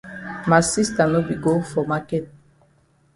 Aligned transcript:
Ma 0.49 0.59
sista 0.71 1.03
no 1.11 1.19
be 1.27 1.35
go 1.43 1.53
for 1.71 1.83
maket. 1.91 2.25